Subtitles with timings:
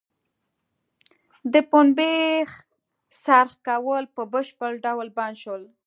[1.53, 2.13] د پنبې
[3.25, 5.55] څرخ کول په بشپړه ډول بند شو.